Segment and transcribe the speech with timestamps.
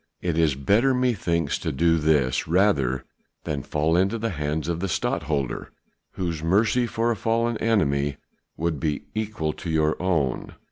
[0.19, 3.05] It is better methinks to do this rather
[3.43, 5.69] than fall into the hands of the Stadtholder,
[6.13, 8.17] whose mercy for a fallen enemy
[8.57, 10.55] would be equal to your own."